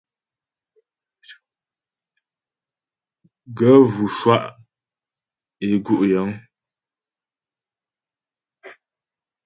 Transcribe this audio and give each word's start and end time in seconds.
Gaə̂ 3.57 3.79
vʉ 3.93 4.05
shwá' 4.15 4.45
é 5.67 5.69
gú' 5.85 6.03
yəŋ. 6.11 6.29